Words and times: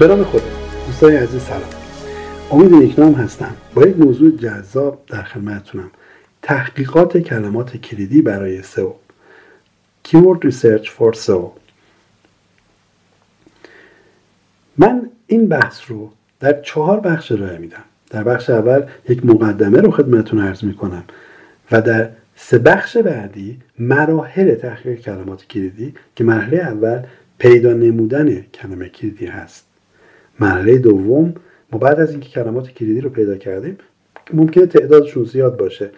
به 0.00 0.08
نام 0.08 0.24
خدا 0.24 0.42
دوستان 0.86 1.12
عزیز 1.12 1.42
سلام. 1.42 1.62
امید 2.50 2.74
نیکنام 2.74 3.14
هستم. 3.14 3.56
با 3.74 3.86
یک 3.86 3.98
موضوع 3.98 4.36
جذاب 4.36 5.02
در 5.08 5.22
خدمتتونم. 5.22 5.90
تحقیقات 6.42 7.18
کلمات 7.18 7.76
کلیدی 7.76 8.22
برای 8.22 8.62
سئو. 8.62 8.92
Keyword 10.08 10.38
Research 10.44 10.86
for 10.86 11.16
SEO 11.16 11.50
من 14.78 15.10
این 15.26 15.48
بحث 15.48 15.80
رو 15.88 16.10
در 16.40 16.60
چهار 16.60 17.00
بخش 17.00 17.32
ارائه 17.32 17.58
میدم. 17.58 17.84
در 18.10 18.24
بخش 18.24 18.50
اول 18.50 18.82
یک 19.08 19.26
مقدمه 19.26 19.80
رو 19.80 19.90
خدمتتون 19.90 20.40
عرض 20.40 20.64
می‌کنم 20.64 21.04
و 21.72 21.82
در 21.82 22.10
سه 22.36 22.58
بخش 22.58 22.96
بعدی 22.96 23.58
مراحل 23.78 24.54
تحقیق 24.54 25.00
کلمات 25.00 25.46
کلیدی 25.46 25.94
که 26.16 26.24
مرحله 26.24 26.58
اول 26.58 27.02
پیدا 27.38 27.72
نمودن 27.72 28.40
کلمه 28.40 28.88
کلیدی 28.88 29.26
هست. 29.26 29.69
مرحله 30.40 30.78
دوم 30.78 31.34
ما 31.72 31.78
بعد 31.78 32.00
از 32.00 32.10
اینکه 32.10 32.28
کلمات 32.28 32.70
کلیدی 32.70 33.00
رو 33.00 33.10
پیدا 33.10 33.36
کردیم 33.36 33.78
ممکنه 34.32 34.66
تعدادشون 34.66 35.24
زیاد 35.24 35.56
باشه. 35.56 35.90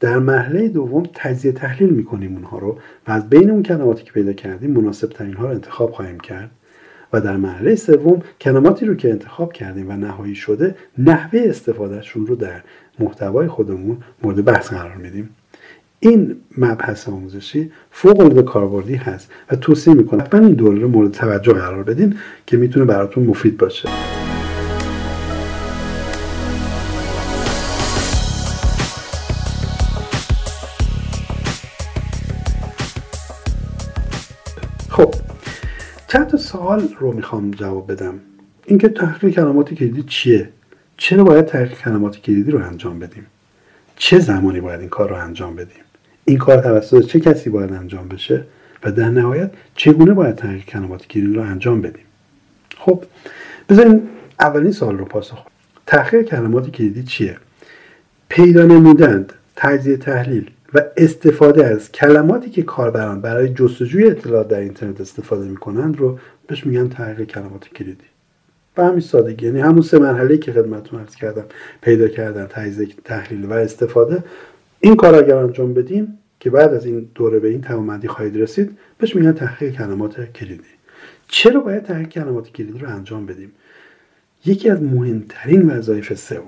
در 0.00 0.18
مرحله 0.18 0.68
دوم 0.68 1.02
تجزیه 1.14 1.52
تحلیل 1.52 1.90
می‌کنیم 1.90 2.34
اونها 2.34 2.58
رو 2.58 2.78
و 3.08 3.12
از 3.12 3.30
بین 3.30 3.50
اون 3.50 3.62
کلماتی 3.62 4.04
که 4.04 4.12
پیدا 4.12 4.32
کردیم 4.32 4.70
مناسب 4.70 5.08
ترین 5.08 5.34
ها 5.34 5.44
رو 5.44 5.50
انتخاب 5.50 5.92
خواهیم 5.92 6.20
کرد. 6.20 6.50
و 7.12 7.20
در 7.20 7.36
مرحله 7.36 7.74
سوم 7.74 8.22
کلماتی 8.40 8.86
رو 8.86 8.94
که 8.94 9.10
انتخاب 9.10 9.52
کردیم 9.52 9.90
و 9.90 9.92
نهایی 9.92 10.34
شده 10.34 10.74
نحوه 10.98 11.40
استفادهشون 11.44 12.26
رو 12.26 12.36
در 12.36 12.62
محتوای 12.98 13.48
خودمون 13.48 13.96
مورد 14.22 14.44
بحث 14.44 14.72
قرار 14.72 14.96
میدیم. 14.96 15.28
این 16.02 16.36
مبحث 16.58 17.08
آموزشی 17.08 17.70
فوق 17.90 18.20
العاده 18.20 18.42
کاربردی 18.42 18.94
هست 18.94 19.30
و 19.50 19.56
توصیه 19.56 19.94
می‌کنم 19.94 20.20
حتما 20.20 20.46
این 20.46 20.54
دوره 20.54 20.78
رو 20.78 20.88
مورد 20.88 21.10
توجه 21.10 21.52
قرار 21.52 21.82
بدین 21.82 22.16
که 22.46 22.56
می‌تونه 22.56 22.84
براتون 22.84 23.24
مفید 23.24 23.56
باشه. 23.56 23.88
خب 34.88 35.14
چند 36.08 36.26
تا 36.26 36.36
سوال 36.36 36.88
رو 36.98 37.12
می‌خوام 37.12 37.50
جواب 37.50 37.92
بدم. 37.92 38.14
اینکه 38.66 38.88
تحقیق 38.88 39.34
کلمات 39.34 39.74
کلیدی 39.74 40.02
چیه؟ 40.02 40.48
چرا 40.96 41.24
باید 41.24 41.46
تحقیق 41.46 41.78
کلمات 41.78 42.16
کلیدی 42.16 42.50
رو 42.50 42.64
انجام 42.64 42.98
بدیم؟ 42.98 43.26
چه 43.96 44.18
زمانی 44.18 44.60
باید 44.60 44.80
این 44.80 44.88
کار 44.88 45.08
رو 45.08 45.16
انجام 45.16 45.56
بدیم؟ 45.56 45.82
این 46.24 46.38
کار 46.38 46.60
توسط 46.60 47.06
چه 47.06 47.20
کسی 47.20 47.50
باید 47.50 47.72
انجام 47.72 48.08
بشه؟ 48.08 48.44
و 48.84 48.92
در 48.92 49.10
نهایت 49.10 49.50
چگونه 49.74 50.14
باید 50.14 50.34
تحقیق 50.34 50.64
کلمات 50.64 51.06
کلیدی 51.06 51.34
رو 51.34 51.42
انجام 51.42 51.80
بدیم؟ 51.80 52.04
خب 52.76 53.04
بذاریم 53.68 54.02
اولین 54.40 54.72
سوال 54.72 54.98
رو 54.98 55.04
پاسخ 55.04 55.38
تحقیق 55.86 56.22
کلمات 56.22 56.70
کلیدی 56.70 57.02
چیه؟ 57.02 57.36
پیدا 58.28 58.64
نمودن 58.66 59.26
تجزیه 59.56 59.96
تحلیل 59.96 60.50
و 60.74 60.80
استفاده 60.96 61.66
از 61.66 61.92
کلماتی 61.92 62.50
که 62.50 62.62
کاربران 62.62 63.20
برای 63.20 63.48
جستجوی 63.48 64.10
اطلاعات 64.10 64.48
در 64.48 64.60
اینترنت 64.60 65.00
استفاده 65.00 65.48
می‌کنند 65.48 65.96
رو 65.96 66.18
بهش 66.46 66.66
میگن 66.66 66.88
تحقیق 66.88 67.26
کلمات 67.26 67.68
کلیدی 67.68 68.04
به 68.74 68.84
همین 68.84 69.00
سادگی 69.00 69.46
یعنی 69.46 69.60
همون 69.60 69.82
سه 69.82 69.98
مرحله 69.98 70.38
که 70.38 70.52
خدمتتون 70.52 71.00
عرض 71.00 71.14
کردم 71.14 71.44
پیدا 71.82 72.08
کردن 72.08 72.46
تجزیه 72.46 72.88
تحلیل 73.04 73.44
و 73.44 73.52
استفاده 73.52 74.24
این 74.80 74.96
کار 74.96 75.14
اگر 75.14 75.36
انجام 75.36 75.74
بدیم 75.74 76.18
که 76.40 76.50
بعد 76.50 76.74
از 76.74 76.86
این 76.86 77.08
دوره 77.14 77.38
به 77.38 77.48
این 77.48 77.60
توانمندی 77.60 78.08
خواهید 78.08 78.36
رسید 78.36 78.78
بهش 78.98 79.16
میگن 79.16 79.32
تحقیق 79.32 79.76
کلمات 79.76 80.32
کلیدی. 80.32 80.62
چرا 81.28 81.60
باید 81.60 81.82
تحقیق 81.82 82.08
کلمات 82.08 82.52
کلیدی 82.52 82.78
رو 82.78 82.88
انجام 82.88 83.26
بدیم؟ 83.26 83.52
یکی 84.44 84.70
از 84.70 84.82
مهمترین 84.82 85.70
وظایف 85.70 86.14
سئو 86.14 86.42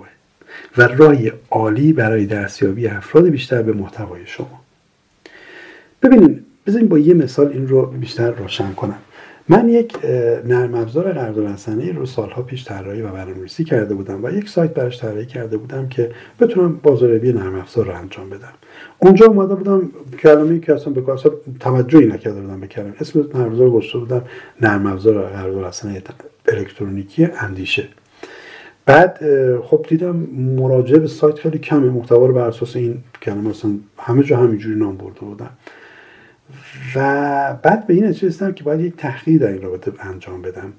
و 0.78 0.82
راهی 0.82 1.32
عالی 1.50 1.92
برای 1.92 2.26
دستیابی 2.26 2.86
افراد 2.86 3.28
بیشتر 3.28 3.62
به 3.62 3.72
محتوای 3.72 4.26
شما. 4.26 4.60
ببینید 6.02 6.44
بذاریم 6.66 6.88
با 6.88 6.98
یه 6.98 7.14
مثال 7.14 7.48
این 7.48 7.68
رو 7.68 7.86
بیشتر 7.86 8.30
روشن 8.30 8.72
کنم. 8.72 8.98
من 9.48 9.68
یک 9.68 9.96
نرم 10.44 10.74
افزار 10.74 11.12
قرارداد 11.12 11.46
رسانه 11.46 11.92
رو 11.92 12.06
سالها 12.06 12.42
پیش 12.42 12.64
طراحی 12.64 13.02
و 13.02 13.08
برنامه‌نویسی 13.08 13.64
کرده 13.64 13.94
بودم 13.94 14.24
و 14.24 14.30
یک 14.30 14.48
سایت 14.48 14.74
براش 14.74 15.00
طراحی 15.00 15.26
کرده 15.26 15.56
بودم 15.56 15.88
که 15.88 16.10
بتونم 16.40 16.80
بازاریابی 16.82 17.32
نرم 17.32 17.54
افزار 17.54 17.86
رو 17.86 17.94
انجام 17.94 18.30
بدم. 18.30 18.52
اونجا 18.98 19.26
اومده 19.26 19.54
بودم 19.54 19.90
کلمه‌ای 20.18 20.60
که 20.60 20.74
اصلا 20.74 20.92
به 20.92 21.02
کار 21.02 21.20
توجهی 21.60 22.06
نکرده 22.06 22.40
بودم 22.40 22.60
به 22.60 22.66
کلمه. 22.66 22.92
اسم 23.00 23.28
نرم 23.34 23.50
افزار 23.50 23.70
گذاشته 23.70 23.98
بودم 23.98 24.22
نرم 24.60 24.86
افزار 24.86 25.22
قرارداد 25.22 25.64
رسانه 25.64 26.02
الکترونیکی 26.48 27.24
اندیشه. 27.24 27.88
بعد 28.86 29.20
خب 29.62 29.86
دیدم 29.88 30.16
مراجعه 30.56 30.98
به 30.98 31.06
سایت 31.06 31.38
خیلی 31.38 31.58
کمه 31.58 31.90
محتوا 31.90 32.26
رو 32.26 32.34
بر 32.34 32.48
اساس 32.48 32.76
این 32.76 32.98
کلمه 33.22 33.48
مثلا 33.48 33.70
همه 33.98 34.22
جا 34.22 34.36
همینجوری 34.36 34.78
نام 34.78 34.96
برده 34.96 35.20
بودم 35.20 35.50
و 36.94 36.98
بعد 37.62 37.86
به 37.86 37.94
این 37.94 38.04
نتیجه 38.04 38.28
رسیدم 38.28 38.52
که 38.52 38.64
باید 38.64 38.80
یک 38.80 38.96
تحقیق 38.96 39.42
در 39.42 39.48
این 39.48 39.62
رابطه 39.62 39.92
انجام 40.00 40.42
بدم. 40.42 40.72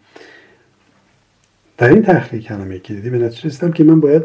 در 1.78 1.90
این 1.90 2.02
تحقیق 2.02 2.42
کلمه 2.42 2.80
کلیدی 2.80 3.10
به 3.10 3.18
نتیجه 3.18 3.50
رسیدم 3.50 3.72
که 3.72 3.84
من 3.84 4.00
باید 4.00 4.24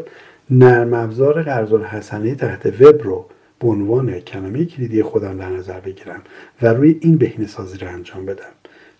نرم 0.49 0.93
افزار 0.93 1.43
قرض 1.43 1.73
الحسنه 1.73 2.35
تحت 2.35 2.81
وب 2.81 3.03
رو 3.03 3.25
به 3.59 3.67
عنوان 3.67 4.19
کلمه 4.19 4.65
کلیدی 4.65 5.03
خودم 5.03 5.37
در 5.37 5.49
نظر 5.49 5.79
بگیرم 5.79 6.21
و 6.61 6.67
روی 6.67 6.97
این 7.01 7.17
بهینه 7.17 7.47
سازی 7.47 7.77
رو 7.77 7.87
انجام 7.87 8.25
بدم. 8.25 8.51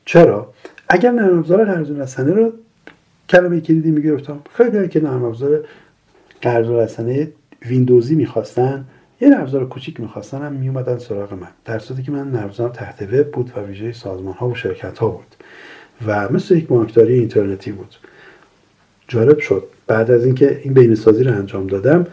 چرا؟ 0.05 0.53
اگر 0.89 1.11
نرم 1.11 1.39
افزار 1.39 1.65
قرض 1.65 1.91
الحسنه 1.91 2.33
رو 2.33 2.53
کلمه 3.29 3.61
کلیدی 3.61 3.91
می‌گرفتم 3.91 4.39
خیلی 4.53 4.87
که 4.87 4.99
نرم 4.99 5.23
افزار 5.23 5.65
قرض 6.41 6.69
الحسنه 6.69 7.31
ویندوزی 7.65 8.15
می‌خواستن 8.15 8.85
یه 9.21 9.29
نرمافزار 9.29 9.67
کوچیک 9.67 9.99
می‌خواستن 9.99 10.41
هم 10.41 10.53
میومدن 10.53 10.97
سراغ 10.97 11.33
من 11.33 11.47
در 11.65 11.79
صورتی 11.79 12.03
که 12.03 12.11
من 12.11 12.31
نرمافزارم 12.31 12.71
تحت 12.71 13.01
وب 13.01 13.31
بود 13.31 13.51
و 13.55 13.59
ویژه 13.59 13.91
سازمان 13.91 14.33
ها 14.33 14.49
و 14.49 14.55
شرکت 14.55 14.97
ها 14.97 15.07
بود 15.07 15.35
و 16.07 16.29
مثل 16.31 16.57
یک 16.57 16.67
بانکداری 16.67 17.13
اینترنتی 17.13 17.71
بود. 17.71 17.95
جالب 19.07 19.39
شد. 19.39 19.63
بعد 19.87 20.11
از 20.11 20.25
اینکه 20.25 20.61
این 20.63 20.73
بینسازی 20.73 21.23
رو 21.23 21.31
انجام 21.31 21.67
دادم 21.67 22.07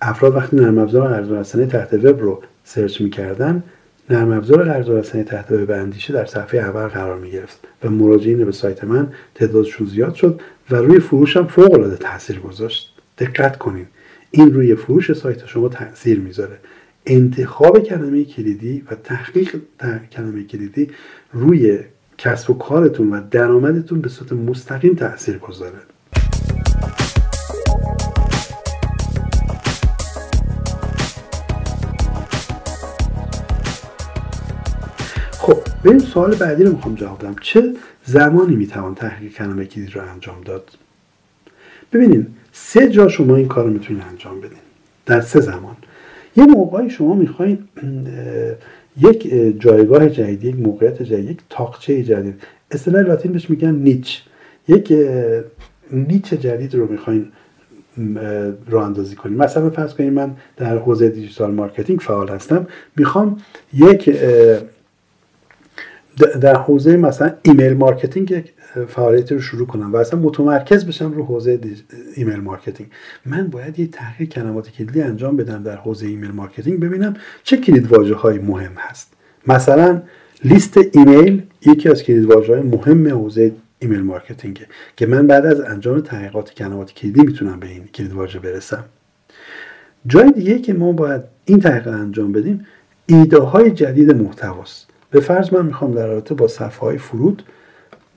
افراد 0.00 0.36
وقتی 0.36 0.56
نرم 0.56 0.78
افزار 0.78 1.08
قرض 1.08 1.30
رسانه 1.30 1.66
تحت 1.66 1.94
وب 1.94 2.20
رو 2.20 2.42
سرچ 2.64 3.00
می‌کردن 3.00 3.62
نرم 4.10 4.32
افزار 4.32 4.64
قرض 4.64 4.88
رسانه 4.88 5.24
تحت 5.24 5.52
وب 5.52 5.70
اندیشه 5.70 6.12
در 6.12 6.24
صفحه 6.24 6.60
اول 6.60 6.86
قرار 6.88 7.18
می‌گرفت 7.18 7.58
و 7.84 7.90
مراجعین 7.90 8.44
به 8.44 8.52
سایت 8.52 8.84
من 8.84 9.08
تعدادشون 9.34 9.86
زیاد 9.86 10.14
شد 10.14 10.40
و 10.70 10.76
روی 10.76 11.00
فروشم 11.00 11.46
فوق 11.46 11.74
العاده 11.74 11.96
تاثیر 11.96 12.38
گذاشت. 12.38 12.94
دقت 13.18 13.58
کنین. 13.58 13.86
این 14.30 14.54
روی 14.54 14.74
فروش 14.74 15.12
سایت 15.12 15.46
شما 15.46 15.68
تاثیر 15.68 16.20
می‌ذاره. 16.20 16.58
انتخاب 17.06 17.78
کلمه 17.78 18.24
کلیدی 18.24 18.82
و 18.90 18.94
تحقیق 18.94 19.56
کلمه 20.12 20.44
کلیدی 20.44 20.90
روی 21.32 21.78
کسب 22.18 22.50
و 22.50 22.54
کارتون 22.54 23.10
و 23.10 23.20
درآمدتون 23.30 24.00
به 24.00 24.08
صورت 24.08 24.32
مستقیم 24.32 24.94
تاثیر 24.94 25.38
گذاره. 25.38 25.78
خب 35.30 35.58
این 35.84 35.98
سوال 35.98 36.34
بعدی 36.34 36.64
رو 36.64 36.72
می‌خوام 36.72 36.94
جواب 36.94 37.18
بدم. 37.18 37.36
چه 37.40 37.74
زمانی 38.04 38.56
می‌توان 38.56 38.94
تحقیق 38.94 39.32
کلمه 39.32 39.64
کلیدی 39.64 39.92
رو 39.92 40.00
انجام 40.12 40.40
داد؟ 40.40 40.70
ببینید 41.92 42.39
سه 42.52 42.88
جا 42.88 43.08
شما 43.08 43.36
این 43.36 43.48
کار 43.48 43.64
رو 43.64 43.70
می‌تونید 43.70 44.02
انجام 44.10 44.40
بدین. 44.40 44.58
در 45.06 45.20
سه 45.20 45.40
زمان. 45.40 45.76
یه 46.36 46.44
موقعی 46.44 46.90
شما 46.90 47.14
می‌خواین 47.14 47.58
یک 49.00 49.34
جایگاه 49.60 50.08
جدید 50.08 50.44
یک 50.44 50.56
موقعیت 50.56 51.02
جدید 51.02 51.30
یک 51.30 51.38
تاقچه 51.50 52.02
جدید. 52.02 52.34
اصطلاح 52.70 53.02
لاتین 53.02 53.32
بهش 53.32 53.50
میگن 53.50 53.74
niche. 53.74 54.22
یک 54.68 54.92
niche 55.92 56.34
جدید 56.34 56.74
رو 56.74 56.92
می‌خواین 56.92 57.26
راه 58.68 58.84
اندازی 58.84 59.16
کنیم 59.16 59.36
مثلا 59.36 59.70
فرض 59.70 59.94
کنید 59.94 60.12
من 60.12 60.36
در 60.56 60.78
حوزه 60.78 61.08
digital 61.08 61.50
marketing 61.50 61.98
فعال 61.98 62.28
هستم. 62.28 62.66
می‌خوام 62.96 63.36
یک 63.74 64.10
در 66.16 66.56
حوزه 66.56 66.96
مثلا 66.96 67.32
email 67.42 67.72
marketing 67.72 68.30
یک 68.30 68.52
فعالیتی 68.88 69.34
رو 69.34 69.40
شروع 69.40 69.66
کنم 69.66 69.92
و 69.92 69.96
اصلا 69.96 70.20
متمرکز 70.20 70.86
بشم 70.86 71.12
رو 71.12 71.24
حوزه 71.24 71.60
email 72.14 72.40
marketing. 72.40 72.90
من 73.26 73.46
باید 73.46 73.78
یه 73.78 73.86
تحقیق 73.86 74.28
کلمات 74.28 74.70
کلیدی 74.70 75.02
انجام 75.02 75.36
بدم 75.36 75.62
در 75.62 75.76
حوزه 75.76 76.06
email 76.06 76.30
marketing 76.30 76.80
ببینم 76.80 77.14
چه 77.42 77.56
کلید 77.56 77.92
واژه 77.92 78.14
های 78.14 78.38
مهم 78.38 78.72
هست. 78.76 79.12
مثلا 79.46 80.02
لیست 80.44 80.78
ایمیل 80.92 81.42
یکی 81.66 81.88
از 81.88 82.02
کلید 82.02 82.24
واژه 82.24 82.52
های 82.52 82.62
مهم 82.62 83.08
حوزه 83.08 83.52
email 83.78 84.02
marketing 84.02 84.60
ه 84.60 84.66
که 84.96 85.06
من 85.06 85.26
بعد 85.26 85.46
از 85.46 85.60
انجام 85.60 86.00
تحقیقات 86.00 86.54
کلمات 86.54 86.92
کلیدی 86.92 87.20
می‌تونم 87.20 87.60
به 87.60 87.66
این 87.66 87.86
کلید 87.86 88.12
واژه 88.12 88.38
برسم. 88.38 88.84
جای 90.06 90.32
دیگه 90.32 90.58
که 90.58 90.72
ما 90.72 90.92
باید 90.92 91.22
این 91.44 91.60
تحقیق 91.60 91.88
انجام 91.88 92.32
بدیم 92.32 92.66
ایده 93.06 93.38
های 93.38 93.70
جدید 93.70 94.10
محتواست. 94.10 94.89
به 95.10 95.20
فرض 95.20 95.52
من 95.52 95.66
می‌خوام 95.66 95.94
در 95.94 96.06
رابطه 96.06 96.34
با 96.34 96.48
صفحه 96.48 96.80
های 96.80 96.98
فرود 96.98 97.42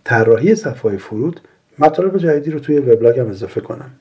طراحی 0.04 0.56
صفحه 0.56 0.82
های 0.82 0.98
فرود 0.98 1.42
مطالب 1.80 2.18
جدیدی 2.18 2.52
رو 2.52 2.60
توی 2.60 2.80
وبلاگم 2.80 3.30
اضافه 3.30 3.62
کنم. 3.62 3.92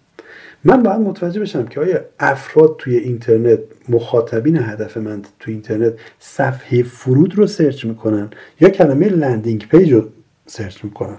من 0.64 0.82
باید 0.82 1.00
متوجه 1.00 1.40
بشم 1.40 1.66
که 1.66 1.80
آیا 1.80 2.00
افراد 2.20 2.74
توی 2.78 2.96
اینترنت 2.96 3.58
مخاطبین 3.88 4.56
هدف 4.56 4.96
من 4.96 5.22
توی 5.40 5.54
اینترنت 5.54 5.92
صفحه 6.18 6.82
فرود 6.82 7.34
رو 7.34 7.46
سرچ 7.46 7.84
می‌کنن 7.84 8.30
یا 8.60 8.68
کلمه 8.68 9.08
landing 9.08 9.68
page 9.68 9.92
رو 9.92 10.08
سرچ 10.46 10.84
می‌کنن؟ 10.84 11.18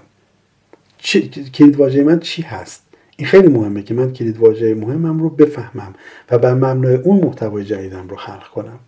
کلید 1.54 1.76
واژه 1.76 2.04
من 2.04 2.20
چی 2.20 2.42
هست؟ 2.42 2.82
این 3.16 3.28
خیلی 3.28 3.48
مهمه 3.48 3.82
که 3.82 3.94
من 3.94 4.12
کلید 4.12 4.38
واژه 4.38 4.74
مهمم 4.74 5.22
رو 5.22 5.30
بفهمم 5.30 5.94
و 6.30 6.38
بر 6.38 6.54
مبنای 6.54 6.94
اون 6.94 7.24
محتوای 7.24 7.64
جدیدم 7.64 8.08
رو 8.08 8.16
خلق 8.16 8.48
کنم. 8.48 8.78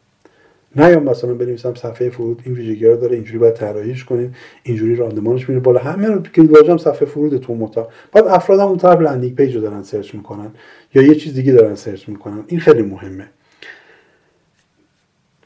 نه 0.77 0.91
یا 0.91 1.01
مثلا 1.01 1.35
بنویسم 1.35 1.75
صفحه 1.75 2.11
فرود 2.11 2.43
این 2.45 2.55
ویژگی 2.55 2.87
رو 2.87 2.97
داره 2.97 3.15
اینجوری 3.15 3.39
باید 3.39 3.55
طراحیش 3.55 4.05
کنین 4.05 4.35
اینجوری 4.63 4.97
راندمانش 4.97 5.49
میره 5.49 5.61
بالا 5.61 5.81
همه 5.81 6.07
رو 6.07 6.23
کلید 6.23 6.43
واژم 6.43 6.77
صفحه 6.77 7.07
فرود 7.07 7.37
تو 7.37 7.55
محتوا 7.55 7.89
بعد 8.13 8.27
افراد 8.27 8.61
اون 8.61 8.79
طرف 8.79 9.01
landing 9.01 9.35
page 9.35 9.55
رو 9.55 9.61
دارن 9.61 9.83
سرچ 9.83 10.15
می‌کنن 10.15 10.51
یا 10.95 11.03
یه 11.03 11.15
چیز 11.15 11.35
دیگه 11.35 11.53
دارن 11.53 11.75
سرچ 11.75 12.09
می‌کنن. 12.09 12.45
این 12.47 12.61
خیلی 12.61 12.83
مهمه. 12.83 13.29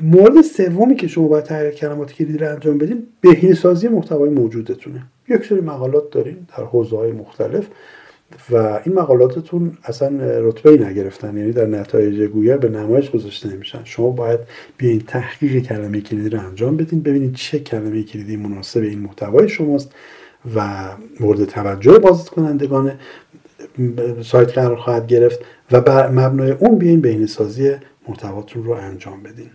مورد 0.02 0.40
سومی 0.40 0.96
که 0.96 1.08
شما 1.08 1.28
باید 1.28 1.44
تحقیق 1.44 1.70
کلمات 1.70 2.12
کلیدی 2.12 2.38
رو 2.38 2.48
انجام 2.48 2.78
بدین 2.78 3.06
بهینه 3.20 3.54
سازی 3.54 3.88
محتوای 3.88 4.30
موجودتونه. 4.30 5.02
یک 5.28 5.44
سری 5.44 5.60
مقالات 5.60 6.10
دارین 6.10 6.46
در 6.56 6.64
حوزه 6.64 6.96
های 6.96 7.12
مختلف. 7.12 7.66
و 8.50 8.56
این 8.56 8.94
مقالاتتون 8.94 9.78
اصلا 9.84 10.10
رتبه 10.20 10.70
ای 10.70 10.78
نگرفتن 10.78 11.36
یعنی 11.36 11.52
در 11.52 11.66
نتایج 11.66 12.22
گوگل 12.22 12.56
به 12.56 12.68
نمایش 12.68 13.10
گذاشته 13.10 13.48
نمیشن. 13.48 13.80
شما 13.84 14.10
باید 14.10 14.40
بیاین 14.78 15.00
تحقیق 15.00 15.62
کلمه 15.62 16.00
کلیدی 16.00 16.28
رو 16.28 16.40
انجام 16.40 16.76
بدین 16.76 17.00
ببینید 17.02 17.34
چه 17.34 17.58
کلمه 17.58 18.02
کلیدی 18.02 18.36
مناسب 18.36 18.80
این 18.80 18.98
محتوای 18.98 19.48
شماست 19.48 19.92
و 20.56 20.88
مورد 21.20 21.44
توجه 21.44 21.98
بازدید 21.98 22.28
کنندگان 22.28 22.92
سایت 24.22 24.52
قرار 24.52 24.76
خواهد 24.76 25.06
گرفت 25.06 25.40
و 25.72 25.80
بر 25.80 26.10
مبنای 26.10 26.50
اون 26.50 26.78
بیاین 26.78 27.00
بین 27.00 27.26
سازی 27.26 27.72
محتواتون 28.08 28.64
رو 28.64 28.70
انجام 28.70 29.22
بدین. 29.22 29.50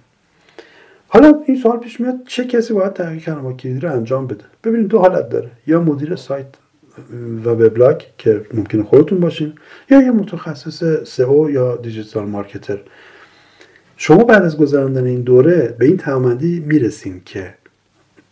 حالا 1.07 1.33
این 1.45 1.57
سوال 1.57 1.79
پیش 1.79 1.99
میاد 2.01 2.15
چه 2.27 2.45
کسی 2.45 2.73
باید 2.73 2.93
تحقیق 2.93 3.23
کلمات 3.23 3.57
کلیدی 3.57 3.79
رو 3.79 3.91
انجام 3.91 4.27
بده؟ 4.27 4.43
ببینید 4.63 4.87
دو 4.87 4.99
حالت 4.99 5.29
داره. 5.29 5.51
یا 5.67 5.81
مدیر 5.81 6.15
سایت 6.15 6.47
و 7.45 7.49
وبلاگ 7.49 8.01
که 8.17 8.45
ممکنه 8.53 8.83
خودتون 8.83 9.19
باشین 9.19 9.53
یا 9.89 10.01
یه 10.01 10.11
متخصص 10.11 11.03
سئو 11.03 11.49
یا 11.49 11.75
دیجیتال 11.75 12.25
مارکتر. 12.25 12.79
شما 13.97 14.23
بعد 14.23 14.43
از 14.43 14.57
گذراندن 14.57 15.05
این 15.05 15.21
دوره 15.21 15.75
به 15.79 15.85
این 15.85 15.97
توانمندی 15.97 16.59
می‌رسین 16.59 17.21
که 17.25 17.53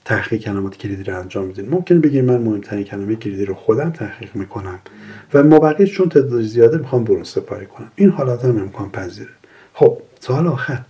تحقیق 0.06 0.42
کلمات 0.42 0.78
کلیدی 0.78 1.04
رو 1.04 1.20
انجام 1.20 1.50
بدین 1.50 1.70
ممکن 1.70 2.02
بگیم 2.02 2.26
من 2.26 2.38
مهمترین 2.38 2.84
کلمه 2.84 3.16
کلیدی 3.16 3.46
رو 3.46 3.54
خودم 3.54 3.90
تحقیق 3.90 4.36
می‌کنم 4.36 4.80
و 5.34 5.44
مابقی 5.44 5.88
چون 5.88 6.10
تعداد 6.10 6.42
زیاده 6.42 6.78
می‌خوام 6.78 7.04
برون 7.04 7.24
سپاری 7.24 7.66
کنم. 7.66 7.92
این 7.96 8.10
حالات 8.10 8.46
هم 8.46 8.58
امکان 8.58 8.92
پذیره. 8.92 9.30
خب 9.74 9.98
سوال 10.20 10.48
آخر. 10.48 10.82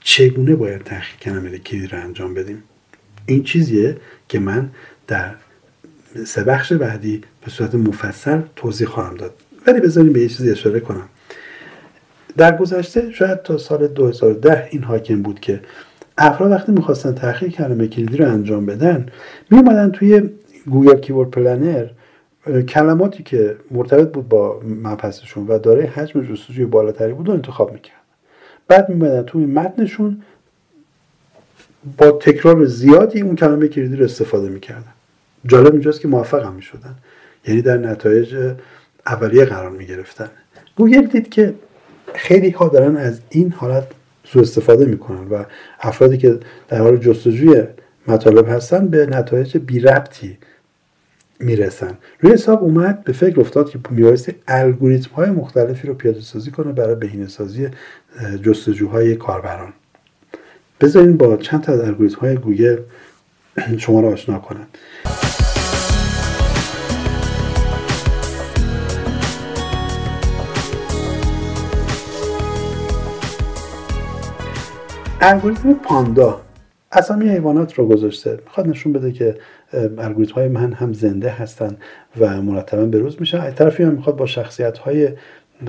چگونه 0.00 0.54
باید 0.56 0.82
تحقیق 0.82 1.18
کلمه 1.20 1.58
کلیدی 1.58 1.86
رو 1.86 1.98
انجام 1.98 2.34
بدیم؟ 2.34 2.62
این 3.26 3.42
چیزیه 3.42 3.96
که 4.28 4.38
من 4.38 4.70
در 5.06 5.34
سه 6.26 6.44
بخش 6.44 6.72
بعدی 6.72 7.20
به 7.44 7.50
صورت 7.50 7.74
مفصل 7.74 8.40
توضیح 8.56 8.86
خواهم 8.86 9.16
داد. 9.16 9.34
ولی 9.66 9.80
بذاریم 9.80 10.12
به 10.12 10.20
یه 10.20 10.28
چیزی 10.28 10.50
اشاره 10.50 10.80
کنم. 10.80 11.08
در 12.36 12.56
گذشته 12.56 13.10
شاید 13.10 13.42
تا 13.42 13.58
سال 13.58 13.88
2010 13.88 14.68
این 14.70 14.82
حاکم 14.82 15.22
بود 15.22 15.40
که 15.40 15.60
افراد 16.18 16.50
وقتی 16.50 16.72
می‌خواستن 16.72 17.14
تحقیق 17.14 17.50
کلمه 17.50 17.88
کلیدی 17.88 18.16
رو 18.16 18.28
انجام 18.28 18.66
بدن 18.66 19.06
می 19.50 19.90
توی 19.92 20.30
Google 20.70 21.00
Keyword 21.00 21.30
Planner 21.30 21.86
کلماتی 22.68 23.22
که 23.22 23.56
مرتبط 23.70 24.12
بود 24.12 24.28
با 24.28 24.60
مبحثشون 24.82 25.46
و 25.46 25.58
دارای 25.58 25.86
حجم 25.86 26.24
جستجوی 26.24 26.64
بالاتری 26.64 27.12
بود 27.12 27.28
رو 27.28 27.34
انتخاب 27.34 27.72
می‌کرد 27.72 27.96
بعد 28.68 28.88
میومدن 28.88 29.22
توی 29.22 29.46
متنشون 29.46 30.22
با 31.98 32.10
تکرار 32.10 32.64
زیادی 32.64 33.20
اون 33.20 33.36
کلمه 33.36 33.68
کلیدی 33.68 33.96
رو 33.96 34.04
استفاده 34.04 34.48
می‌کردن. 34.48 34.92
جالب 35.46 35.72
اینجاست 35.72 36.00
که 36.00 36.08
موفق 36.08 36.46
هم 36.46 36.54
می‌شدن. 36.54 36.94
یعنی 37.46 37.62
در 37.62 37.76
نتایج 37.78 38.54
اولیه 39.06 39.44
قرار 39.44 39.70
می 39.70 39.86
گرفتن 39.86 40.30
گوگل 40.76 41.06
دید 41.06 41.28
که 41.30 41.54
خیلی 42.14 42.50
ها 42.50 42.68
دارن 42.68 42.96
از 42.96 43.20
این 43.28 43.52
حالت 43.52 43.86
سوء 44.24 44.42
استفاده 44.42 44.84
می‌کنن 44.84 45.28
و 45.28 45.44
افرادی 45.80 46.18
که 46.18 46.38
در 46.68 46.78
حال 46.78 46.96
جستجوی 46.96 47.62
مطالب 48.06 48.48
هستن 48.48 48.88
به 48.88 49.06
نتایج 49.06 49.58
بی 49.58 49.80
ربطی 49.80 50.38
می‌رسن. 51.40 51.98
روی 52.20 52.32
حساب 52.32 52.62
اومد 52.62 53.04
به 53.04 53.12
فکر 53.12 53.40
افتاد 53.40 53.70
که 53.70 53.78
میبایستی 53.90 54.34
الگوریتم 54.48 55.14
های 55.14 55.30
مختلفی 55.30 55.88
رو 55.88 55.94
پیاده 55.94 56.20
سازی 56.20 56.50
کنه 56.50 56.72
برای 56.72 56.94
بهینه 56.94 57.28
سازی 57.28 57.68
جستجوهای 58.42 59.16
کاربران. 59.16 59.72
بذارین 60.80 61.16
با 61.16 61.36
چند 61.36 61.62
تا 61.62 61.72
از 61.72 61.80
الگوریتم 61.80 62.20
های 62.20 62.36
گوگل 62.36 62.78
شما 63.78 64.00
رو 64.00 64.12
آشنا 64.12 64.38
کنم. 64.38 64.66
الگوریتم 75.20 75.72
پاندا 75.72 76.40
اسامی 76.92 77.28
حیوانات 77.28 77.74
رو 77.74 77.86
گذاشته. 77.86 78.38
می‌خواد 78.44 78.68
نشون 78.68 78.92
بده 78.92 79.12
که 79.12 79.36
الگوریتم 79.98 80.34
های 80.34 80.48
من 80.48 80.72
هم 80.72 80.92
زنده 80.92 81.30
هستن 81.30 81.76
و 82.20 82.42
مرتبا 82.42 82.84
به 82.84 82.98
روز 82.98 83.16
میشن 83.20 83.38
از 83.38 83.54
طرفی 83.54 83.82
هم 83.82 83.92
می‌خواد 83.92 84.16
با 84.16 84.26
شخصیت 84.26 84.78
های 84.78 85.08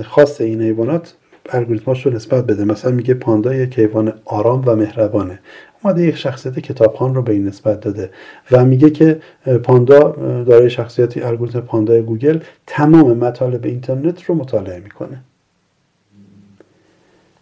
خاص 0.03 0.41
این 0.41 0.61
حیوانات 0.61 1.13
الگوریتماش 1.49 2.05
رو 2.05 2.13
نسبت 2.13 2.43
بده. 2.45 2.65
مثلا 2.65 2.91
میگه 2.91 3.13
پاندا 3.13 3.53
یک 3.53 3.79
حیوان 3.79 4.13
آرام 4.25 4.63
و 4.65 4.75
مهربانه. 4.75 5.39
اومده 5.83 6.03
یک 6.03 6.15
شخصیت 6.15 6.59
کتابخان 6.59 7.15
رو 7.15 7.21
به 7.21 7.33
این 7.33 7.47
نسبت 7.47 7.79
داده 7.79 8.09
و 8.51 8.65
میگه 8.65 8.89
که 8.89 9.21
پاندا 9.63 9.99
دارای 10.43 10.69
شخصیتی 10.69 11.21
الگوریتم 11.21 11.61
پاندای 11.61 12.01
گوگل 12.01 12.39
تمام 12.67 13.17
مطالب 13.17 13.65
اینترنت 13.65 14.23
رو 14.23 14.35
مطالعه 14.35 14.79
می‌کنه. 14.79 15.21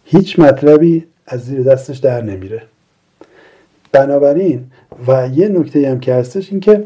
هیچ 0.04 0.38
مطلبی 0.38 1.04
از 1.26 1.44
زیر 1.44 1.62
دستش 1.62 1.98
در 1.98 2.22
نمیره. 2.22 2.62
بنابراین 3.92 4.64
و 5.06 5.28
یه 5.34 5.48
نکته 5.48 5.90
هم 5.90 6.00
که 6.00 6.14
هستش 6.14 6.50
این 6.50 6.60
که 6.60 6.84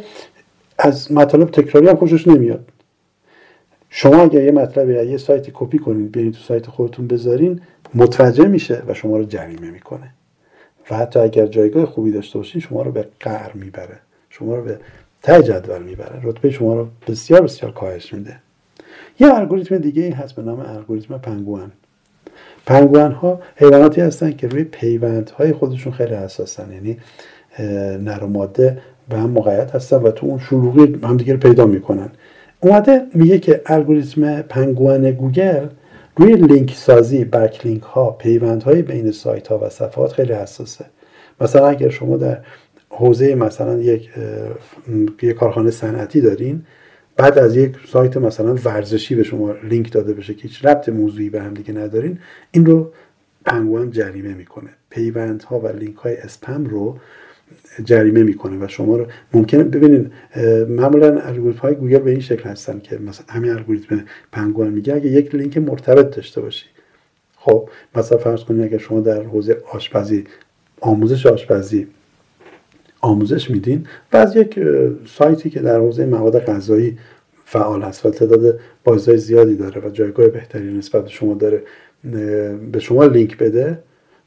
از 0.78 1.12
مطالب 1.12 1.50
تکراری 1.50 1.88
هم 1.88 1.96
خوشش 1.96 2.28
نمیاد. 2.28 2.68
شما 3.90 4.22
اگر 4.22 4.42
یه 4.42 4.50
مطلبی 4.50 4.92
یه 4.92 5.16
سایتی 5.16 5.52
کپی 5.54 5.78
کنین 5.78 6.08
بیاین 6.08 6.32
تو 6.32 6.38
سایت 6.38 6.66
خودتون 6.66 7.06
بذارین 7.06 7.60
متوجه 7.94 8.44
میشه 8.44 8.82
و 8.88 8.94
شما 8.94 9.16
رو 9.16 9.24
جریمه 9.24 9.70
می‌کنه. 9.70 10.10
و 10.90 10.96
حتی 10.96 11.18
اگر 11.18 11.46
جایگاه 11.46 11.86
خوبی 11.86 12.12
داشته 12.12 12.38
باشین 12.38 12.60
شما 12.60 12.82
رو 12.82 12.92
به 12.92 13.08
قهر 13.20 13.52
می‌بره. 13.54 13.98
شما 14.30 14.56
رو 14.56 14.62
به 14.62 14.78
ته 15.22 15.42
جدول 15.42 15.82
می‌بره. 15.82 16.20
رتبه 16.22 16.50
شما 16.50 16.74
رو 16.74 16.88
بسیار 17.08 17.40
بسیار 17.40 17.72
کاهش 17.72 18.14
میده. 18.14 18.36
یه 19.20 19.34
الگوریتم 19.34 19.78
دیگه 19.78 20.02
این 20.02 20.12
هست 20.12 20.34
به 20.34 20.42
نام 20.42 20.60
الگوریتم 20.60 21.18
پنگوان 21.18 21.72
پنگوان 22.66 23.12
ها 23.12 23.40
حیواناتی 23.56 24.00
هستن 24.00 24.32
که 24.32 24.48
روی 24.48 24.64
پیوند 24.64 25.30
های 25.30 25.52
خودشون 25.52 25.92
خیلی 25.92 26.14
حساسن. 26.14 26.72
یعنی 26.72 26.96
نر 27.98 28.24
و 28.24 28.26
ماده 28.26 28.78
به 29.08 29.16
هم 29.16 29.30
مقید 29.30 29.70
هستن 29.70 29.96
و 29.96 30.10
تو 30.10 30.26
اون 30.26 30.38
شلوغی 30.38 30.98
هم 31.02 31.16
دیگه 31.16 31.36
پیدا 31.36 31.66
می‌کنن. 31.66 32.10
اومده 32.60 33.02
میگه 33.14 33.38
که 33.38 33.62
الگوریتم 33.66 34.42
پنگوان 34.42 35.10
گوگل 35.10 35.66
روی 36.16 36.32
لینک 36.32 36.74
سازی 36.74 37.24
backlink 37.24 37.82
ها 37.82 38.10
پیوند 38.10 38.62
های 38.62 38.82
بین 38.82 39.12
سایت 39.12 39.48
ها 39.48 39.58
و 39.58 39.68
صفحات 39.68 40.12
خیلی 40.12 40.32
حساسه. 40.32 40.84
مثلا 41.40 41.68
اگر 41.68 41.88
شما 41.88 42.16
در 42.16 42.38
حوزه 42.88 43.34
مثلا 43.34 43.78
یک 43.78 44.10
یک 45.22 45.36
کارخانه 45.36 45.70
صنعتی 45.70 46.20
دارین 46.20 46.62
بعد 47.16 47.38
از 47.38 47.56
یک 47.56 47.76
سایت 47.88 48.16
مثلا 48.16 48.54
ورزشی 48.64 49.14
به 49.14 49.22
شما 49.22 49.52
لینک 49.52 49.92
داده 49.92 50.12
بشه 50.12 50.34
که 50.34 50.42
هیچ 50.42 50.64
ربط 50.64 50.88
موضوعی 50.88 51.30
به 51.30 51.42
هم 51.42 51.54
دیگه 51.54 51.72
ندارین 51.72 52.18
این 52.50 52.66
رو 52.66 52.92
پنگوان 53.44 53.90
جریمه 53.90 54.34
می‌کنه. 54.34 54.70
ها 55.48 55.60
و 55.60 55.68
لینک 55.68 55.96
های 55.96 56.16
اسپم 56.16 56.64
رو 56.64 56.98
جریمه 57.84 58.22
می‌کنه 58.22 58.64
و 58.64 58.68
شما 58.68 58.96
رو 58.96 59.06
ممکنه 59.34 59.62
ببینید 59.64 60.12
معمولا 60.68 61.20
الگوریتم 61.20 61.60
های 61.60 61.74
گوگل 61.74 61.98
به 61.98 62.10
این 62.10 62.20
شکل 62.20 62.48
هستن 62.48 62.80
که 62.80 62.98
مثلا 62.98 63.26
همین 63.28 63.50
الگوریتم 63.50 64.04
پنگوان 64.32 64.68
میگه 64.68 64.94
اگه 64.94 65.06
یک 65.06 65.34
لینک 65.34 65.58
مرتبط 65.58 66.16
داشته 66.16 66.40
باشی. 66.40 66.66
خب 67.36 67.68
مثلا 67.96 68.18
فرض 68.18 68.44
کنید 68.44 68.62
اگر 68.62 68.78
شما 68.78 69.00
در 69.00 69.22
حوزه 69.22 69.56
آشپزی 69.72 70.24
آموزش 70.80 71.26
آشپزی 71.26 71.86
آموزش 73.00 73.50
میدین 73.50 73.86
و 74.12 74.16
از 74.16 74.36
یک 74.36 74.60
سایتی 75.06 75.50
که 75.50 75.60
در 75.60 75.78
حوزه 75.78 76.06
مواد 76.06 76.44
غذایی 76.44 76.98
فعال 77.44 77.82
هست 77.82 78.06
و 78.06 78.10
تعداد 78.10 78.60
بازدید 78.84 79.18
زیادی 79.18 79.56
داره 79.56 79.80
و 79.80 79.90
جایگاه 79.90 80.28
بهتری 80.28 80.74
نسبت 80.74 81.02
به 81.02 81.08
شما 81.08 81.34
داره 81.34 81.62
به 82.72 82.78
شما 82.80 83.04
لینک 83.04 83.38
بده 83.38 83.78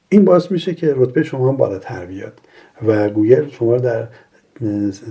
این 0.09 0.25
باعث 0.25 0.51
میشه 0.51 0.73
که 0.73 0.93
رتبه 0.97 1.23
شما 1.23 1.49
هم 1.49 1.57
بالاتر 1.57 2.05
بیاد 2.05 2.33
و 2.87 3.09
گوگل 3.09 3.49
شما 3.49 3.75
رو 3.75 3.81
در 3.81 4.07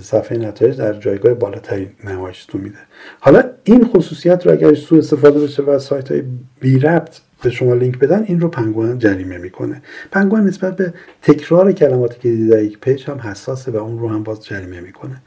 صفحه 0.03 0.39
نتایج 0.39 0.77
در 0.77 0.93
جایگاه 0.93 1.35
بالاتری 1.35 1.91
نمایشتون 2.05 2.61
میده. 2.61 2.79
حالا 3.21 3.43
این 3.65 3.85
خصوصیت 3.85 4.47
رو 4.47 4.53
اگر 4.53 4.75
سوء 4.75 4.99
استفاده 4.99 5.41
بشه 5.41 5.63
و 5.63 5.79
سایت 5.79 6.13
های 6.13 6.23
بی 6.61 6.79
ربط 6.79 7.19
به 7.43 7.51
شما 7.51 7.75
لینک 7.75 7.99
بدن 7.99 8.25
این 8.25 8.41
رو 8.41 8.49
پنگوان 8.49 8.99
جریمه 8.99 9.39
می‌کنه. 9.39 9.83
پنگوان 10.11 10.45
نسبت 10.45 10.77
به 10.77 10.95
تکرار 11.23 11.73
کلماتی 11.73 12.19
که 12.21 12.29
در 12.29 12.65
یک 12.65 12.79
page 12.79 13.05
هم 13.11 13.19
حساسه 13.19 13.71
و 13.71 13.77
اون 13.77 13.99
رو 13.99 14.09
هم 14.09 14.23
باز 14.23 14.45
جریمه 14.45 14.81
می‌کنه. 14.81 15.23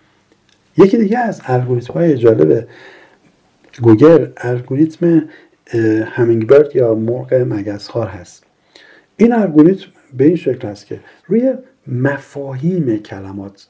یکی 0.77 0.97
دیگه 0.97 1.19
از 1.19 1.41
الگوریتم 1.45 1.93
های 1.93 2.17
جالب 2.17 2.67
گوگل 3.81 4.27
الگوریتم 4.37 5.23
همینگبرد 6.05 6.75
یا 6.75 6.95
مرغ 6.95 7.33
مگسخوار 7.33 8.07
هست. 8.07 8.45
این 9.21 9.33
الگوریتم 9.33 9.85
به 10.17 10.23
این 10.23 10.35
شکل 10.35 10.67
است 10.67 10.85
که 10.85 10.99
روی 11.27 11.53
مفاهیم 11.87 12.97
کلمات 12.97 13.67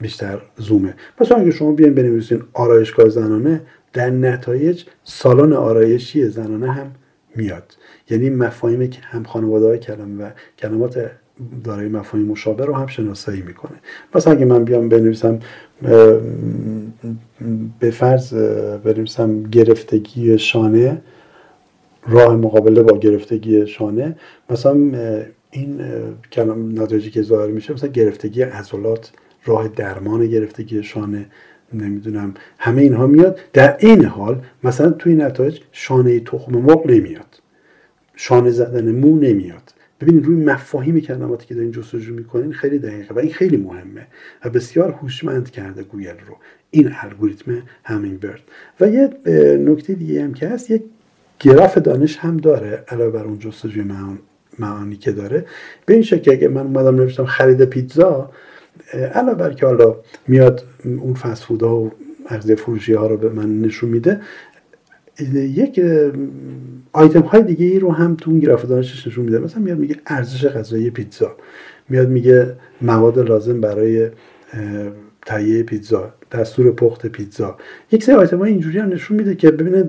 بیشتر 0.00 0.42
زومه. 0.56 0.94
مثلا 1.20 1.38
اگه 1.38 1.50
شما 1.50 1.72
بیاین 1.72 1.94
بنویسین 1.94 2.42
آرایشگاه 2.52 3.08
زنانه 3.08 3.60
در 3.92 4.10
نتایج 4.10 4.84
سالن 5.04 5.52
آرایشی 5.52 6.28
زنانه 6.28 6.72
هم 6.72 6.90
میاد. 7.36 7.76
یعنی 8.10 8.30
مفاهیم 8.30 8.90
که 8.90 9.00
هم 9.02 9.24
خانواده 9.24 9.66
های 9.66 9.78
کلم 9.78 10.20
و 10.20 10.30
کلمات 10.58 11.10
دارای 11.64 11.88
مفاهیم 11.88 12.26
مشابه 12.26 12.64
رو 12.64 12.74
هم 12.74 12.86
شناسایی 12.86 13.42
می‌کنه. 13.42 13.76
مثلا 14.14 14.32
اگه 14.32 14.44
من 14.44 14.64
بیام 14.64 14.88
بنویسم 14.88 15.38
به 17.80 17.90
فرض 17.90 18.34
بنویسم 18.84 19.42
گرفتگی 19.42 20.38
شانه 20.38 21.02
راه 22.06 22.36
مقابله 22.36 22.82
با 22.82 22.98
گرفتگی 22.98 23.66
شانه. 23.66 24.16
مثلا 24.50 24.72
این 25.50 25.80
کلام 26.32 26.82
نتایجی 26.82 27.10
که 27.10 27.22
ظاهر 27.22 27.50
میشه 27.50 27.72
مثلا 27.72 27.90
گرفتگی 27.90 28.42
عضلات 28.42 29.12
راه 29.44 29.68
درمان 29.68 30.26
گرفتگی 30.26 30.82
شانه 30.82 31.26
نمی‌دونم 31.72 32.34
همه 32.58 32.82
اینها 32.82 33.06
میاد. 33.06 33.40
در 33.52 33.76
این 33.78 34.04
حال 34.04 34.42
مثلا 34.64 34.90
توی 34.90 35.14
نتایج 35.14 35.60
شانه 35.72 36.20
تخم 36.20 36.52
مرغ 36.52 36.90
نمیاد. 36.90 37.40
شانه 38.16 38.50
زدن 38.50 38.92
مو 38.92 39.16
نمیاد. 39.16 39.74
ببینید 40.00 40.24
روی 40.24 40.36
مفاهیم 40.36 41.00
کلماتی 41.00 41.46
که 41.46 41.54
دارین 41.54 41.70
جستجو 41.70 42.14
می‌کنین 42.14 42.52
خیلی 42.52 42.78
دقیقه 42.78 43.14
و 43.14 43.18
این 43.18 43.32
خیلی 43.32 43.56
مهمه 43.56 44.06
و 44.44 44.50
بسیار 44.50 44.92
هوشمند 44.92 45.50
کرده 45.50 45.82
گوگل 45.82 46.18
رو. 46.26 46.36
این 46.70 46.90
الگوریتم 47.00 47.62
همین 47.84 48.16
برد. 48.16 48.42
و 48.80 48.88
یه 48.88 49.10
نکته 49.56 49.94
دیگه 49.94 50.22
هم 50.22 50.34
که 50.34 50.48
هست 50.48 50.70
یک 50.70 50.82
گراف 51.40 51.78
دانش 51.78 52.16
هم 52.16 52.36
داره 52.36 52.84
علاوه 52.88 53.10
بر 53.10 53.24
اون 53.24 53.38
جستجوی 53.38 53.84
معانی 54.58 54.96
که 54.96 55.12
داره. 55.12 55.46
به 55.86 55.94
این 55.94 56.02
شکل 56.02 56.30
اگه 56.30 56.48
من 56.48 56.60
اومدم 56.60 56.96
نوشتم 56.96 57.24
خرید 57.24 57.64
پیتزا 57.64 58.30
علاوه 58.92 59.38
بر 59.38 59.52
که 59.52 59.66
حالا 59.66 59.96
میاد 60.28 60.64
اون 60.84 61.14
فست 61.14 61.42
ها 61.42 61.76
و 61.76 61.92
عرضه 62.28 62.54
فروشی 62.54 62.92
ها 62.92 63.06
رو 63.06 63.16
به 63.16 63.28
من 63.28 63.60
نشون 63.60 63.90
میده 63.90 64.20
یک 65.34 65.80
آیتم 66.92 67.20
های 67.20 67.42
دیگه 67.42 67.66
ای 67.66 67.78
رو 67.78 67.92
هم 67.92 68.14
تو 68.14 68.30
اون 68.30 68.40
گراف 68.40 68.64
دانشش 68.64 69.06
نشون 69.06 69.24
میده. 69.24 69.38
مثلا 69.38 69.62
میاد 69.62 69.78
میگه 69.78 69.96
ارزش 70.06 70.46
غذایی 70.46 70.90
پیتزا. 70.90 71.36
میاد 71.88 72.08
میگه 72.08 72.56
مواد 72.82 73.18
لازم 73.18 73.60
برای 73.60 74.10
تهیه 75.26 75.62
پیتزا. 75.62 76.14
دستور 76.34 76.72
پخت 76.72 77.06
پیتزا. 77.06 77.56
یک 77.92 78.04
سری 78.04 78.14
آیتم 78.14 78.38
های 78.38 78.50
اینجوری 78.50 78.78
هم 78.78 78.88
نشون 78.88 79.16
میده 79.16 79.34
که 79.34 79.50
ببینه 79.50 79.88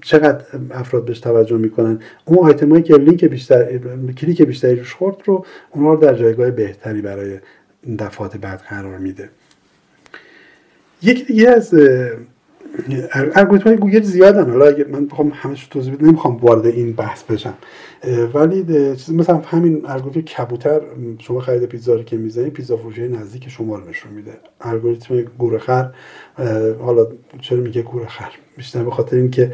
چقدر 0.00 0.44
افراد 0.70 1.04
بهش 1.04 1.20
توجه 1.20 1.56
می‌کنن. 1.56 1.98
اون 2.24 2.38
آیتم 2.38 2.70
هایی 2.70 2.82
که 2.82 2.94
لینک 2.94 3.24
بیشتر 3.24 3.78
کلیک 4.12 4.42
بیشتری 4.42 4.76
روش 4.76 4.94
خورد 4.94 5.16
رو 5.24 5.46
اونها 5.70 5.94
رو 5.94 6.00
در 6.00 6.14
جایگاه 6.14 6.50
بهتری 6.50 7.02
برای 7.02 7.38
دفعات 7.98 8.36
بعد 8.36 8.60
قرار 8.68 8.98
میده. 8.98 9.28
یکی 11.02 11.24
دیگه 11.24 11.48
از 11.50 11.74
الگوریتم 13.12 13.76
گوگل 13.76 14.02
زیادن. 14.02 14.50
حالا 14.50 14.66
اگه 14.66 14.84
من 14.84 15.06
بخوام 15.06 15.32
همش 15.34 15.66
توضیح 15.66 15.94
بدم 15.94 16.06
نمی‌خوام 16.06 16.36
وارد 16.36 16.66
این 16.66 16.92
بحث 16.92 17.22
بشم. 17.22 17.54
ولی 18.34 18.62
مثلا 19.08 19.36
همین 19.36 19.82
الگوریتم 19.86 20.20
کبوتر 20.20 20.80
شما 21.18 21.40
خرید 21.40 21.64
پیتزا 21.64 21.94
رو 21.94 22.02
که 22.02 22.16
می‌زنید 22.16 22.52
پیتزا 22.52 22.76
فروشی 22.76 23.08
نزدیک 23.08 23.48
شما 23.48 23.76
رو 23.76 23.88
نشون 23.88 24.12
میده. 24.12 24.32
الگوریتم 24.60 25.22
گورخر 25.38 25.90
حالا 26.78 27.06
چرا 27.40 27.60
میگه 27.60 27.82
گورخر 27.82 28.30
بیشتر 28.58 28.82
به 28.82 28.90
خاطر 28.90 29.16
اینکه 29.16 29.52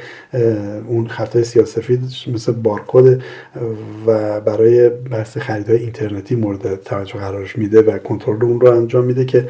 اون 0.89 1.09
خطای 1.09 1.45
سیاسفید 1.45 2.01
مثل 2.27 2.53
بارکد 2.53 3.23
و 4.07 4.41
برای 4.41 4.89
بحث 4.89 5.39
خریدهای 5.39 5.79
اینترنتی 5.79 6.37
مورد 6.37 6.83
توجه 6.83 7.19
قرارش 7.19 7.59
میده 7.59 7.83
و 7.83 7.99
کنترل 7.99 8.45
اون 8.45 8.61
رو 8.61 8.71
انجام 8.77 9.05
میده 9.05 9.25
که 9.25 9.49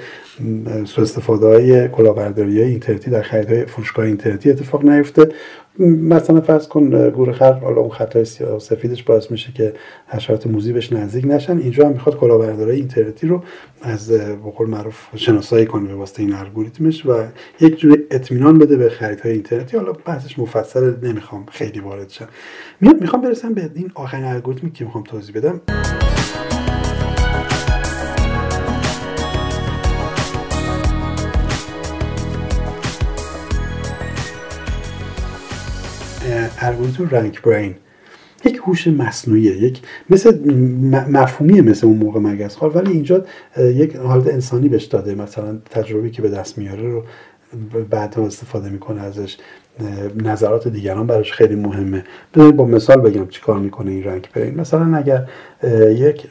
سوء 0.84 1.04
استفاده 1.04 1.46
های 1.46 1.88
کلاهبرداری 1.88 2.62
اینترنتی 2.62 3.10
در 3.10 3.22
خریدهای 3.22 3.66
فروشگاه 3.66 4.06
اینترنتی 4.06 4.50
اتفاق 4.50 4.84
نیفته. 4.84 5.28
مثلا 5.78 6.40
فرض 6.40 6.68
کن 6.68 7.10
گورخر 7.10 7.52
حالا 7.52 7.80
اون 7.80 7.90
خطای 7.90 8.24
سفیدش 8.58 9.02
باعث 9.02 9.30
میشه 9.30 9.52
که 9.52 9.74
حشرات 10.08 10.46
موزی 10.46 10.72
بهش 10.72 10.92
نزدیک 10.92 11.24
نشن. 11.26 11.58
اینجا 11.58 11.86
هم 11.86 11.92
می‌خواد 11.92 12.16
کلاهبرداری 12.16 12.76
اینترنتی 12.76 13.26
رو 13.26 13.42
از 13.82 14.12
بقول 14.12 14.68
معروف 14.68 14.96
شناسایی 15.16 15.66
کنه 15.66 15.88
به 15.88 15.94
واسطه 15.94 16.22
این 16.22 16.34
الگوریتمش 16.34 17.06
و 17.06 17.24
یک 17.60 17.76
جوری 17.76 18.02
اطمینان 18.10 18.58
بده 18.58 18.76
به 18.76 18.88
خریدهای 18.88 19.32
اینترنتی. 19.32 19.76
حالا 19.76 19.92
بحثش 19.92 20.38
مفصل 20.38 20.94
نمی‌خوام 21.02 21.46
خیلی 21.50 21.80
وارد 21.80 22.10
شم 22.10 22.28
می‌خوام 22.80 23.22
برسم 23.22 23.54
به 23.54 23.70
این 23.74 23.90
آخرین 23.94 24.24
الگوریتمی 24.24 24.72
که 24.72 24.84
می‌خوام 24.84 25.04
توضیح 25.04 25.34
بدم. 25.34 25.60
الگوریتم 36.64 37.08
رنک 37.10 37.42
برین. 37.42 37.74
یک 38.44 38.60
هوش 38.66 38.86
مصنوعیه 38.88 39.56
یک 39.56 39.80
مثل 40.10 40.52
مفهومیه 41.10 41.62
مثل 41.62 41.86
اون 41.86 41.96
موقع 41.96 42.20
مگسخوار 42.20 42.76
ولی 42.76 42.92
اینجا 42.92 43.24
یک 43.58 43.96
حالت 43.96 44.26
انسانی 44.26 44.68
بهش 44.68 44.84
داده. 44.84 45.14
مثلا 45.14 45.58
تجربی 45.70 46.10
که 46.10 46.22
به 46.22 46.28
دست 46.28 46.58
میاره 46.58 46.82
رو 46.82 47.02
بعدها 47.90 48.26
استفاده 48.26 48.68
می‌کنه 48.70 49.02
ازش. 49.02 49.36
نظرات 50.22 50.68
دیگران 50.68 51.06
براش 51.06 51.32
خیلی 51.32 51.54
مهمه. 51.54 52.04
بذارید 52.34 52.56
با 52.56 52.64
مثال 52.64 53.00
بگم 53.00 53.26
چیکار 53.28 53.58
می‌کنه 53.58 53.90
این 53.90 54.04
رنگ 54.04 54.28
برین. 54.34 54.60
مثلا 54.60 54.96
اگر 54.96 55.28
یک 55.90 56.26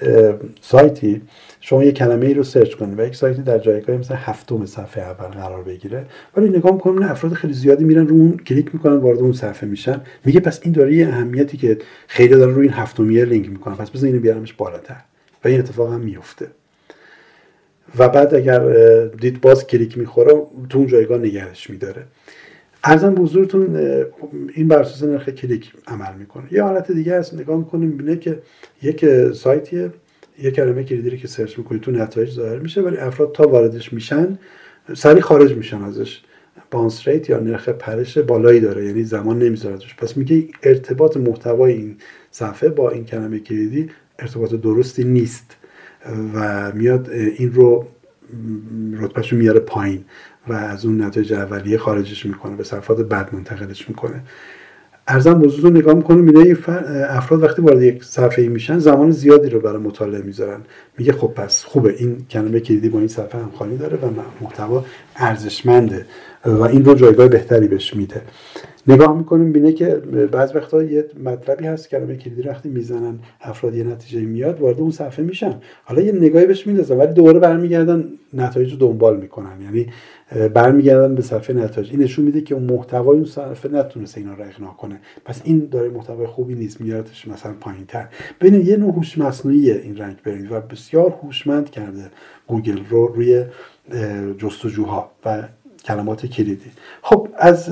سایتی 0.62 1.22
شما 1.66 1.84
یک 1.84 1.96
کلمه 1.96 2.26
ای 2.26 2.34
رو 2.34 2.44
سرچ 2.44 2.76
کنید 2.76 3.00
و 3.00 3.06
یک 3.06 3.16
سایتی 3.16 3.42
در 3.42 3.58
جایگاه 3.58 3.98
مثلا 3.98 4.18
هفتم 4.18 4.66
صفحه 4.66 5.04
اول 5.04 5.28
قرار 5.28 5.64
بگیره. 5.64 6.06
ولی 6.38 6.50
نگاه 6.50 6.74
می‌کنم 6.74 7.04
افراد 7.04 7.34
خیلی 7.34 7.54
زیادی 7.54 7.84
میرن 7.84 8.08
رو 8.08 8.16
اون 8.16 8.38
کلیک 8.38 8.74
می‌کنن 8.74 8.98
وارد 8.98 9.20
اون 9.20 9.34
صفحه 9.34 9.70
میشن. 9.70 10.02
میگه 10.26 10.40
پس 10.40 10.60
این 10.64 10.74
داره 10.74 10.96
یه 10.96 11.08
اهمیتی 11.08 11.58
که 11.58 11.78
خیلی 12.08 12.36
داره 12.36 12.54
روی 12.54 12.68
این 12.68 12.78
هفتمیه 12.78 13.26
کلیک 13.26 13.50
می‌کنه. 13.50 13.76
پس 13.76 13.90
بذار 13.90 14.08
اینو 14.08 14.20
بیارمش 14.20 14.54
بالاتر. 14.54 14.96
و 15.46 15.48
این 15.48 15.60
اتفاق 15.60 15.94
هم 15.94 16.00
میفته 16.00 16.48
و 17.98 18.10
بعد 18.10 18.36
اگر 18.36 18.60
دید 19.08 19.42
باز 19.42 19.68
کلیک 19.68 19.98
می‌خوره 19.98 20.34
تو 20.70 20.78
اون 20.78 20.88
جایگاه 20.88 21.18
نگرش 21.18 21.70
میداره. 21.70 22.04
عرضم 22.84 23.16
به 23.16 23.22
حضورتون 23.22 23.76
این 24.56 24.68
بر 24.68 24.80
اساس 24.80 25.04
نرخ 25.04 25.30
کلیک 25.30 25.74
عمل 25.88 26.16
می‌کنه. 26.20 26.44
یه 26.52 26.64
حالت 26.64 26.92
دیگه 26.92 27.20
هست 27.20 27.34
نگاه 27.34 27.58
می‌کنیم 27.58 27.90
می‌بینه 27.90 28.16
که 28.16 28.40
یک 28.82 29.32
سایتیه. 29.34 29.90
یه 30.42 30.52
کلمه 30.52 30.84
کلیدی 30.84 31.18
که 31.18 31.28
سرچ 31.28 31.58
می‌کنید 31.58 31.82
تو 31.82 31.92
نتایج 31.92 32.32
ظاهر 32.32 32.60
میشه 32.60 32.82
ولی 32.82 32.98
افراد 32.98 33.32
تا 33.32 33.48
واردش 33.48 33.94
میشن 33.94 34.38
سریع 34.94 35.22
خارج 35.22 35.54
میشن 35.54 35.82
ازش. 35.82 36.22
بانس 36.72 37.08
ریت 37.08 37.30
یا 37.30 37.40
نرخ 37.40 37.70
پرش 37.70 38.18
بالایی 38.18 38.60
داره 38.60 38.86
یعنی 38.86 39.04
زمان 39.04 39.40
نمی‌ذاره 39.40 39.78
پس 39.98 40.18
میگه 40.18 40.48
ارتباط 40.64 41.18
محتوای 41.18 41.74
این 41.74 41.98
صفحه 42.32 42.70
با 42.70 42.90
این 42.90 43.06
کلمه 43.06 43.40
کلیدی 43.40 43.90
ارتباط 44.20 44.54
درستی 44.54 45.04
نیست 45.04 45.56
و 46.36 46.72
میاد 46.72 47.10
این 47.10 47.54
رو 47.54 47.88
رتبهش 48.94 49.32
رو 49.32 49.38
میاره 49.38 49.60
پایین 49.60 50.06
و 50.48 50.54
از 50.54 50.86
اون 50.86 51.02
نتایج 51.02 51.34
اولیه 51.34 51.78
خارجش 51.78 52.26
می‌کنه 52.26 52.56
به 52.56 52.64
صفحات 52.64 53.02
بعد 53.02 53.36
منتقلش 53.36 53.90
می‌کنه. 53.90 54.24
ارزم 55.08 55.42
رو 55.42 55.70
نگاه 55.70 55.94
می‌کنه 55.94 56.18
میده 56.18 56.58
افراد 57.10 57.44
وقتی 57.44 57.62
وارد 57.62 57.82
یک 57.82 58.04
صفحه 58.04 58.48
میشن 58.48 58.80
زمان 58.80 59.12
زیادی 59.12 59.50
رو 59.50 59.60
برای 59.60 59.78
مطالعه 59.78 60.22
می‌ذارن. 60.22 60.60
میگه 60.98 61.14
خب 61.14 61.28
پس 61.28 61.64
خوبه 61.64 61.96
این 61.98 62.26
کلمه 62.30 62.60
کلیدی 62.60 62.90
با 62.90 63.00
این 63.00 63.08
صفحه 63.08 63.42
همخوانی 63.42 63.78
داره 63.78 63.98
و 63.98 64.10
محتوا 64.42 64.86
ارزشمنده 65.16 66.06
و 66.46 66.62
این 66.62 66.86
رو 66.86 66.96
جایگاه 66.96 67.28
بهتری 67.28 67.68
بهش 67.68 67.94
میده. 67.94 68.22
نگاه 68.88 69.18
می‌کنیم 69.18 69.52
بینه 69.52 69.72
که 69.72 69.86
بعض 70.32 70.56
وقتا 70.56 70.84
یه 70.84 71.06
مطلبی 71.24 71.66
هست 71.66 71.90
کلمه 71.90 72.16
کلیدی 72.16 72.42
وقتی 72.42 72.70
می‌زنن 72.70 73.20
افراد 73.42 73.76
یه 73.76 73.84
نتیجه 73.84 74.22
میاد 74.22 74.62
وارد 74.62 74.80
اون 74.80 74.92
صفحه 74.92 75.26
میشن. 75.26 75.56
حالا 75.84 76.02
یه 76.02 76.12
نگاهی 76.12 76.46
بهش 76.46 76.68
میندازن 76.68 76.98
ولی 76.98 77.14
دوباره 77.14 77.40
برمیگردن 77.40 78.06
نتایج 78.34 78.72
رو 78.72 78.78
دنبال 78.78 79.18
می‌کنن. 79.18 79.62
یعنی 79.62 79.88
برمیگردن 80.50 81.16
به 81.16 81.22
صفحه 81.22 81.56
نتایج. 81.56 81.92
این 81.92 82.00
نشون 82.00 82.26
میده 82.26 82.42
که 82.42 82.56
اون 82.56 82.64
محتوای 82.64 83.18
اون 83.18 83.26
صفحه 83.26 83.72
نتونسته 83.72 84.22
اینا 84.22 84.34
رو 84.34 84.44
اقناع 84.44 84.74
کنه. 84.74 85.00
پس 85.26 85.42
این 85.44 85.68
داره 85.72 85.90
محتوای 85.90 86.28
خوبی 86.28 86.56
نیست 86.56 86.82
میارتش 86.82 87.28
مثلا 87.28 87.54
پایین 87.60 87.86
تر 87.86 88.08
ببینید 88.42 88.68
یه 88.68 88.78
نوع 88.78 88.94
هوش 88.94 89.18
مصنوعی 89.18 89.72
این 89.72 89.98
RankBrain 89.98 90.52
و 90.52 90.60
بسیار 90.60 91.16
هوشمند 91.24 91.70
کرده 91.70 92.04
گوگل 92.48 92.80
رو 92.90 93.08
روی 93.08 93.46
جستجوها 94.38 95.12
و 95.26 95.44
کلمات 95.86 96.26
کلیدی. 96.26 96.72
خب 97.02 97.28
از 97.38 97.70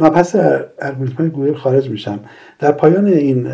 مبحث 0.00 0.36
الگوریتم 0.78 1.28
گوگل 1.28 1.54
خارج 1.54 1.90
میشم. 1.90 2.20
در 2.58 2.72
پایان 2.72 3.06
این 3.06 3.48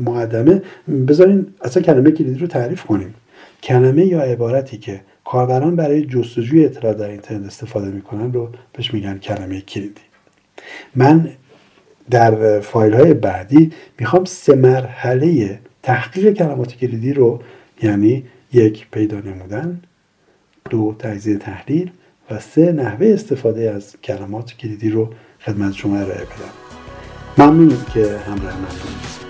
مقدمه 0.00 0.62
بذارین 1.08 1.46
اصلا 1.62 1.82
کلمه 1.82 2.10
کلیدی 2.10 2.38
رو 2.38 2.46
تعریف 2.46 2.84
کنیم. 2.84 3.14
کلمه 3.62 4.06
یا 4.06 4.20
عبارتی 4.20 4.78
که 4.78 5.00
کاربران 5.24 5.76
برای 5.76 6.06
جستجوی 6.06 6.64
اطلاعات 6.64 6.94
در 6.94 7.08
اینترنت 7.08 7.46
استفاده 7.46 7.86
می‌کنن 7.86 8.32
رو 8.32 8.48
بهش 8.72 8.94
میگن 8.94 9.18
کلمه 9.18 9.60
کلیدی. 9.60 10.00
من 10.94 11.30
در 12.10 12.60
فایل 12.60 12.94
های 12.94 13.14
بعدی 13.14 13.72
می‌خوام 13.98 14.24
سه 14.24 14.54
مرحله 14.54 15.58
تحقیق 15.82 16.32
کلمات 16.32 16.76
کلیدی 16.76 17.12
رو 17.12 17.40
یعنی 17.82 18.24
یک 18.52 18.86
پیدا 18.92 19.20
نمودن 19.20 19.82
دو 20.70 20.94
تجزیه 20.98 21.36
تحلیل 21.36 21.90
و 22.30 22.40
سه 22.40 22.72
نحوه 22.72 23.06
استفاده 23.06 23.70
از 23.70 23.96
کلمات 24.04 24.56
کلیدی 24.56 24.90
رو 24.90 25.10
خدمت 25.40 25.72
شما 25.72 25.96
ارائه 25.96 26.24
بدم. 26.24 27.44
ممنونم 27.46 27.84
که 27.94 28.18
همراه 28.18 28.56
من 28.56 28.68
بودید. 28.68 29.29